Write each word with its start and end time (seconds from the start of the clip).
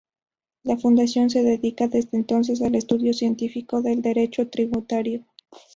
La 0.63 0.77
Fundación 0.77 1.29
se 1.29 1.43
dedica 1.43 1.87
desde 1.87 2.17
entonces 2.17 2.63
al 2.63 2.73
estudio 2.73 3.13
científico 3.13 3.83
del 3.83 4.01
derecho 4.01 4.49
tributario. 4.49 5.27